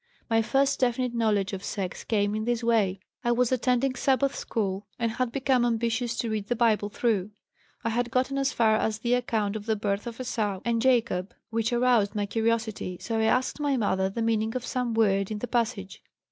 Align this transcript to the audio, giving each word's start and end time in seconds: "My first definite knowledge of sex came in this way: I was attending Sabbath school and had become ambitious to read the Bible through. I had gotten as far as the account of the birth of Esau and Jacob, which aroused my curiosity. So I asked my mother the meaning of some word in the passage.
"My 0.31 0.41
first 0.41 0.79
definite 0.79 1.13
knowledge 1.13 1.53
of 1.53 1.63
sex 1.63 2.03
came 2.03 2.33
in 2.33 2.45
this 2.45 2.63
way: 2.63 3.01
I 3.23 3.31
was 3.31 3.51
attending 3.51 3.93
Sabbath 3.93 4.35
school 4.35 4.87
and 4.97 5.11
had 5.11 5.31
become 5.31 5.63
ambitious 5.63 6.15
to 6.17 6.29
read 6.31 6.47
the 6.47 6.55
Bible 6.55 6.89
through. 6.89 7.29
I 7.83 7.89
had 7.89 8.09
gotten 8.09 8.39
as 8.39 8.51
far 8.51 8.77
as 8.77 8.97
the 8.97 9.13
account 9.13 9.55
of 9.55 9.67
the 9.67 9.75
birth 9.75 10.07
of 10.07 10.19
Esau 10.19 10.59
and 10.65 10.81
Jacob, 10.81 11.35
which 11.51 11.71
aroused 11.71 12.15
my 12.15 12.25
curiosity. 12.25 12.97
So 12.99 13.19
I 13.19 13.25
asked 13.25 13.59
my 13.59 13.77
mother 13.77 14.09
the 14.09 14.23
meaning 14.23 14.55
of 14.55 14.65
some 14.65 14.95
word 14.95 15.29
in 15.29 15.37
the 15.37 15.47
passage. 15.47 16.01